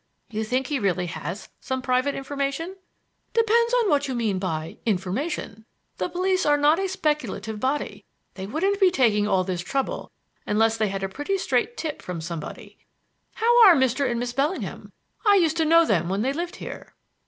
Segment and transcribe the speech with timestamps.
[0.31, 2.75] "You think he really has some private information?"
[3.35, 5.63] "Depends upon what you mean by 'information.'
[5.97, 8.05] The police are not a speculative body.
[8.33, 10.11] They wouldn't be taking all this trouble
[10.47, 12.79] unless they had a pretty straight tip from somebody.
[13.35, 14.09] How are Mr.
[14.09, 14.91] and Miss Bellingham?
[15.23, 16.95] I used to know them when they lived here."